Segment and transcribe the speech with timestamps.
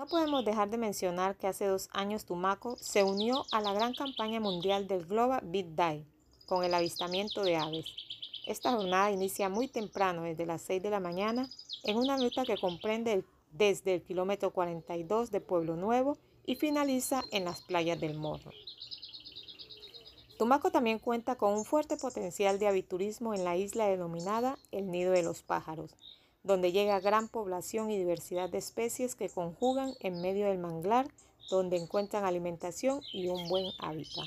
[0.00, 3.92] No podemos dejar de mencionar que hace dos años Tumaco se unió a la gran
[3.92, 6.06] campaña mundial del Global Beat Day
[6.46, 7.84] con el avistamiento de aves.
[8.46, 11.50] Esta jornada inicia muy temprano, desde las 6 de la mañana,
[11.84, 17.44] en una ruta que comprende desde el kilómetro 42 de Pueblo Nuevo y finaliza en
[17.44, 18.52] las playas del Morro.
[20.38, 25.12] Tumaco también cuenta con un fuerte potencial de aviturismo en la isla denominada el Nido
[25.12, 25.94] de los Pájaros,
[26.42, 31.06] donde llega gran población y diversidad de especies que conjugan en medio del manglar,
[31.50, 34.26] donde encuentran alimentación y un buen hábitat.